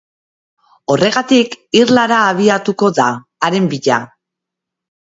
[0.93, 3.09] Horregatik, irlara abiatuko da,
[3.49, 4.05] haren bila.